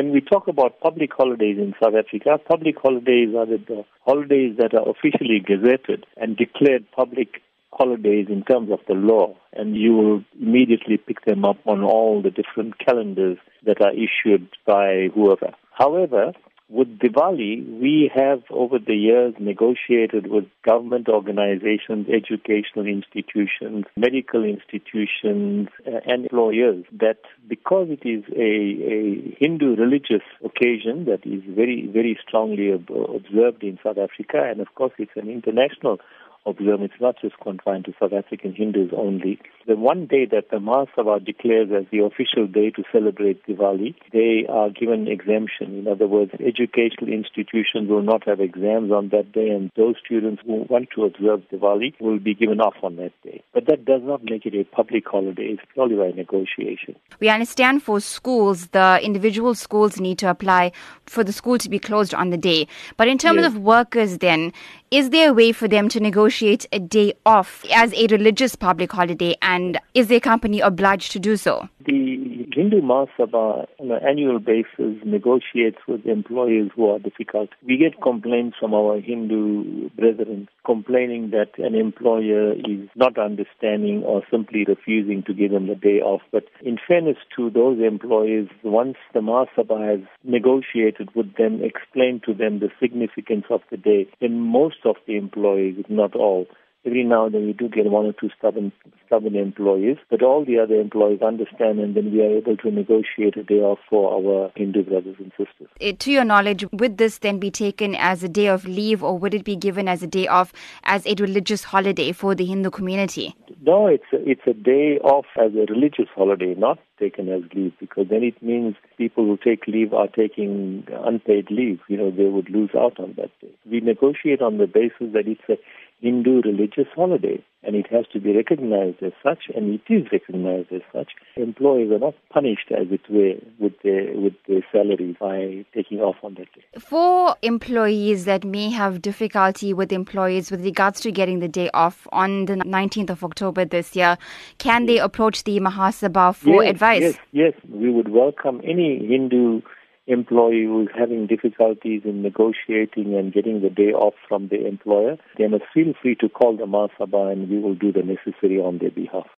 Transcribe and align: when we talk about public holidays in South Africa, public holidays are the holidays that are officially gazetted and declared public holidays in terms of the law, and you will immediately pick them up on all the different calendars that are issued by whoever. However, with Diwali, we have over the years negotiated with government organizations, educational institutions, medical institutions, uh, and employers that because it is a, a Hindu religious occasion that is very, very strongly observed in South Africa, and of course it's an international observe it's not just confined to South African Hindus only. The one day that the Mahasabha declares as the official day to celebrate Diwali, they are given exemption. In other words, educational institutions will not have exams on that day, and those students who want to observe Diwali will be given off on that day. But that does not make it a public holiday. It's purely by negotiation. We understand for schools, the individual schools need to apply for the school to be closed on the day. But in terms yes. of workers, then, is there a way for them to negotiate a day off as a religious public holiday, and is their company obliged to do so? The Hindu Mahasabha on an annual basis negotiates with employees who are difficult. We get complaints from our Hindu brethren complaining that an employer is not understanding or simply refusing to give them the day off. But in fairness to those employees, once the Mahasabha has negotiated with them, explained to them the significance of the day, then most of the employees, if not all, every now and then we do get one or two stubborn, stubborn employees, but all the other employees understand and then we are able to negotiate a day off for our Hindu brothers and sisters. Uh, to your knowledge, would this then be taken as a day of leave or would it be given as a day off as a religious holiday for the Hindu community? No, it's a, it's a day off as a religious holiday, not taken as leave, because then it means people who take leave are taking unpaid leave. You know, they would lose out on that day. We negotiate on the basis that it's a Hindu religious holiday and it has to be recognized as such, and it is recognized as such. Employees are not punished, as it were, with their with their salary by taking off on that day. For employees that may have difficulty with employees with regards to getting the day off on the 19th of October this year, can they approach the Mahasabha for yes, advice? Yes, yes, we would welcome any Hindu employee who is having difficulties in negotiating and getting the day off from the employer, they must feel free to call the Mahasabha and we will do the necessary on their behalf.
when 0.00 0.12
we 0.12 0.22
talk 0.22 0.48
about 0.48 0.80
public 0.80 1.10
holidays 1.12 1.58
in 1.58 1.74
South 1.82 1.92
Africa, 1.94 2.38
public 2.48 2.76
holidays 2.80 3.34
are 3.36 3.44
the 3.44 3.84
holidays 4.06 4.56
that 4.56 4.72
are 4.72 4.88
officially 4.88 5.44
gazetted 5.46 6.04
and 6.16 6.38
declared 6.38 6.90
public 6.92 7.42
holidays 7.70 8.28
in 8.30 8.42
terms 8.42 8.70
of 8.72 8.78
the 8.88 8.94
law, 8.94 9.36
and 9.52 9.76
you 9.76 9.92
will 9.92 10.24
immediately 10.40 10.96
pick 10.96 11.22
them 11.26 11.44
up 11.44 11.58
on 11.66 11.84
all 11.84 12.22
the 12.22 12.30
different 12.30 12.78
calendars 12.78 13.36
that 13.66 13.82
are 13.82 13.92
issued 13.92 14.48
by 14.66 15.08
whoever. 15.14 15.52
However, 15.72 16.32
with 16.70 17.00
Diwali, 17.00 17.80
we 17.80 18.10
have 18.14 18.42
over 18.48 18.78
the 18.78 18.94
years 18.94 19.34
negotiated 19.40 20.28
with 20.28 20.44
government 20.64 21.08
organizations, 21.08 22.06
educational 22.08 22.86
institutions, 22.86 23.86
medical 23.96 24.44
institutions, 24.44 25.68
uh, 25.84 25.98
and 26.06 26.24
employers 26.24 26.84
that 26.92 27.18
because 27.48 27.88
it 27.90 28.08
is 28.08 28.22
a, 28.36 28.40
a 28.40 29.36
Hindu 29.40 29.74
religious 29.74 30.22
occasion 30.44 31.06
that 31.06 31.26
is 31.26 31.42
very, 31.48 31.88
very 31.92 32.16
strongly 32.26 32.70
observed 32.70 33.64
in 33.64 33.78
South 33.82 33.98
Africa, 33.98 34.42
and 34.48 34.60
of 34.60 34.72
course 34.76 34.92
it's 34.98 35.16
an 35.16 35.28
international 35.28 35.98
observe 36.46 36.80
it's 36.80 37.00
not 37.00 37.16
just 37.20 37.38
confined 37.40 37.84
to 37.84 37.92
South 38.00 38.12
African 38.12 38.52
Hindus 38.54 38.90
only. 38.96 39.38
The 39.66 39.76
one 39.76 40.06
day 40.06 40.26
that 40.26 40.50
the 40.50 40.56
Mahasabha 40.56 41.24
declares 41.24 41.68
as 41.76 41.84
the 41.92 41.98
official 41.98 42.46
day 42.46 42.70
to 42.70 42.82
celebrate 42.90 43.46
Diwali, 43.46 43.94
they 44.12 44.46
are 44.48 44.70
given 44.70 45.06
exemption. 45.06 45.78
In 45.78 45.86
other 45.86 46.06
words, 46.06 46.32
educational 46.40 47.12
institutions 47.12 47.88
will 47.88 48.02
not 48.02 48.26
have 48.26 48.40
exams 48.40 48.90
on 48.90 49.10
that 49.10 49.32
day, 49.32 49.50
and 49.50 49.70
those 49.76 49.96
students 50.04 50.42
who 50.46 50.66
want 50.68 50.88
to 50.94 51.04
observe 51.04 51.42
Diwali 51.52 52.00
will 52.00 52.18
be 52.18 52.34
given 52.34 52.60
off 52.60 52.74
on 52.82 52.96
that 52.96 53.12
day. 53.22 53.42
But 53.52 53.66
that 53.66 53.84
does 53.84 54.02
not 54.02 54.24
make 54.24 54.46
it 54.46 54.54
a 54.54 54.64
public 54.64 55.06
holiday. 55.06 55.56
It's 55.58 55.62
purely 55.74 55.96
by 55.96 56.16
negotiation. 56.16 56.96
We 57.20 57.28
understand 57.28 57.82
for 57.82 58.00
schools, 58.00 58.68
the 58.68 58.98
individual 59.02 59.54
schools 59.54 60.00
need 60.00 60.18
to 60.18 60.30
apply 60.30 60.72
for 61.04 61.22
the 61.22 61.32
school 61.32 61.58
to 61.58 61.68
be 61.68 61.78
closed 61.78 62.14
on 62.14 62.30
the 62.30 62.38
day. 62.38 62.66
But 62.96 63.08
in 63.08 63.18
terms 63.18 63.42
yes. 63.42 63.46
of 63.52 63.58
workers, 63.58 64.18
then, 64.18 64.52
is 64.90 65.10
there 65.10 65.30
a 65.30 65.32
way 65.32 65.52
for 65.52 65.68
them 65.68 65.88
to 65.90 66.00
negotiate 66.00 66.29
a 66.72 66.78
day 66.78 67.12
off 67.26 67.64
as 67.74 67.92
a 67.94 68.06
religious 68.06 68.54
public 68.54 68.92
holiday, 68.92 69.36
and 69.42 69.78
is 69.94 70.06
their 70.06 70.20
company 70.20 70.60
obliged 70.60 71.12
to 71.12 71.18
do 71.18 71.36
so? 71.36 71.68
The 71.84 72.29
Hindu 72.52 72.80
Mahasabha 72.80 73.66
on 73.78 73.90
an 73.90 74.00
annual 74.06 74.40
basis 74.40 74.96
negotiates 75.04 75.78
with 75.86 76.04
employees 76.06 76.70
who 76.74 76.90
are 76.90 76.98
difficult. 76.98 77.50
We 77.66 77.76
get 77.76 78.00
complaints 78.02 78.56
from 78.58 78.74
our 78.74 79.00
Hindu 79.00 79.90
brethren 79.90 80.48
complaining 80.64 81.30
that 81.30 81.58
an 81.58 81.74
employer 81.74 82.52
is 82.52 82.88
not 82.96 83.18
understanding 83.18 84.02
or 84.02 84.22
simply 84.30 84.64
refusing 84.66 85.22
to 85.26 85.34
give 85.34 85.52
them 85.52 85.68
the 85.68 85.74
day 85.74 86.00
off. 86.00 86.22
But 86.32 86.44
in 86.62 86.78
fairness 86.86 87.18
to 87.36 87.50
those 87.50 87.78
employees, 87.80 88.48
once 88.62 88.96
the 89.14 89.20
Mahasabha 89.20 89.90
has 89.90 90.08
negotiated 90.24 91.14
with 91.14 91.36
them, 91.36 91.62
explained 91.62 92.22
to 92.26 92.34
them 92.34 92.58
the 92.58 92.70
significance 92.80 93.44
of 93.50 93.60
the 93.70 93.76
day, 93.76 94.08
then 94.20 94.40
most 94.40 94.78
of 94.84 94.96
the 95.06 95.16
employees, 95.16 95.76
if 95.78 95.88
not 95.88 96.16
all, 96.16 96.46
every 96.84 97.04
now 97.04 97.26
and 97.26 97.34
then 97.34 97.46
we 97.46 97.52
do 97.52 97.68
get 97.68 97.90
one 97.90 98.06
or 98.06 98.12
two 98.12 98.30
stubborn, 98.36 98.72
stubborn 99.06 99.36
employees, 99.36 99.96
but 100.08 100.22
all 100.22 100.44
the 100.44 100.58
other 100.58 100.74
employees 100.80 101.20
understand 101.22 101.78
and 101.78 101.94
then 101.94 102.12
we 102.12 102.22
are 102.22 102.36
able 102.36 102.56
to 102.56 102.70
negotiate 102.70 103.36
a 103.36 103.42
day 103.42 103.60
off 103.60 103.78
for 103.88 104.12
our 104.12 104.50
Hindu 104.56 104.84
brothers 104.84 105.16
and 105.18 105.30
sisters. 105.36 105.68
Uh, 105.80 105.92
to 105.98 106.10
your 106.10 106.24
knowledge, 106.24 106.64
would 106.72 106.98
this 106.98 107.18
then 107.18 107.38
be 107.38 107.50
taken 107.50 107.94
as 107.94 108.22
a 108.22 108.28
day 108.28 108.46
of 108.46 108.64
leave 108.64 109.02
or 109.02 109.18
would 109.18 109.34
it 109.34 109.44
be 109.44 109.56
given 109.56 109.88
as 109.88 110.02
a 110.02 110.06
day 110.06 110.26
off 110.26 110.52
as 110.84 111.06
a 111.06 111.14
religious 111.16 111.64
holiday 111.64 112.12
for 112.12 112.34
the 112.34 112.44
Hindu 112.44 112.70
community? 112.70 113.34
No, 113.62 113.86
it's 113.86 114.04
a, 114.12 114.28
it's 114.28 114.46
a 114.46 114.54
day 114.54 114.98
off 115.04 115.26
as 115.36 115.52
a 115.52 115.70
religious 115.70 116.08
holiday, 116.14 116.54
not 116.56 116.78
taken 116.98 117.28
as 117.28 117.42
leave, 117.54 117.72
because 117.78 118.06
then 118.08 118.22
it 118.22 118.42
means 118.42 118.76
people 118.96 119.24
who 119.24 119.36
take 119.36 119.66
leave 119.66 119.92
are 119.92 120.08
taking 120.08 120.86
unpaid 121.04 121.50
leave. 121.50 121.80
You 121.88 121.96
know, 121.96 122.10
they 122.10 122.24
would 122.24 122.48
lose 122.48 122.70
out 122.74 122.98
on 122.98 123.14
that 123.16 123.30
day. 123.40 123.52
We 123.70 123.80
negotiate 123.80 124.40
on 124.40 124.58
the 124.58 124.66
basis 124.66 125.12
that 125.12 125.26
it's 125.26 125.40
a 125.48 125.56
Hindu 126.00 126.42
religious 126.42 126.88
holiday 126.94 127.44
and 127.62 127.76
it 127.76 127.86
has 127.90 128.06
to 128.12 128.20
be 128.20 128.34
recognized 128.34 129.02
as 129.02 129.12
such, 129.22 129.44
and 129.54 129.74
it 129.74 129.92
is 129.92 130.06
recognized 130.10 130.72
as 130.72 130.80
such. 130.92 131.12
Employees 131.36 131.90
are 131.90 131.98
not 131.98 132.14
punished, 132.32 132.70
as 132.70 132.86
it 132.90 133.02
were, 133.10 133.34
with 133.58 133.74
their 133.82 134.16
with 134.18 134.32
their 134.48 134.64
salary 134.72 135.16
by 135.20 135.64
taking 135.74 136.00
off 136.00 136.16
on 136.22 136.34
that 136.34 136.52
day. 136.54 136.62
For 136.78 137.36
employees 137.42 138.24
that 138.24 138.44
may 138.44 138.70
have 138.70 139.02
difficulty 139.02 139.74
with 139.74 139.92
employees 139.92 140.50
with 140.50 140.64
regards 140.64 141.00
to 141.00 141.12
getting 141.12 141.40
the 141.40 141.48
day 141.48 141.70
off 141.74 142.06
on 142.12 142.46
the 142.46 142.56
19th 142.56 143.10
of 143.10 143.24
October 143.24 143.64
this 143.64 143.94
year, 143.94 144.16
can 144.58 144.86
they 144.86 144.98
approach 144.98 145.44
the 145.44 145.60
Mahasabha 145.60 146.34
for 146.34 146.64
yes, 146.64 146.70
advice? 146.70 147.02
Yes, 147.02 147.18
yes, 147.32 147.52
we 147.68 147.90
would 147.90 148.08
welcome 148.08 148.60
any 148.64 149.06
Hindu 149.06 149.60
employee 150.06 150.64
who 150.64 150.82
is 150.82 150.88
having 150.96 151.26
difficulties 151.26 152.02
in 152.04 152.22
negotiating 152.22 153.14
and 153.14 153.32
getting 153.32 153.60
the 153.60 153.70
day 153.70 153.92
off 153.92 154.14
from 154.28 154.48
the 154.48 154.66
employer, 154.66 155.16
they 155.38 155.46
must 155.46 155.64
feel 155.72 155.92
free 156.00 156.14
to 156.16 156.28
call 156.28 156.56
the 156.56 156.64
Mahasabha 156.64 157.32
and 157.32 157.48
we 157.48 157.58
will 157.58 157.74
do 157.74 157.92
the 157.92 158.02
necessary 158.02 158.58
on 158.58 158.78
their 158.78 158.90
behalf. 158.90 159.26